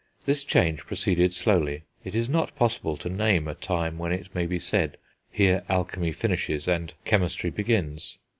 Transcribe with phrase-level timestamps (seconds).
[0.25, 4.47] This change proceeded slowly; it is not possible to name a time when it may
[4.47, 4.97] be said,
[5.29, 8.17] here alchemy finishes and chemistry begins.